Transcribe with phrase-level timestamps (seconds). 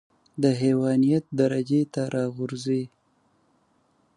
[0.41, 2.83] د حيوانيت درجې ته راغورځي.